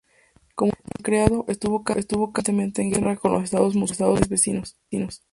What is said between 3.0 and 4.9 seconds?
con los estados musulmanes vecinos.